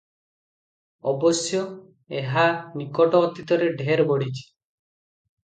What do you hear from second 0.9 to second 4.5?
ଅବଶ୍ୟ ଏହା ନିକଟ ଅତୀତରେ ଢେର ବଢ଼ିଛି।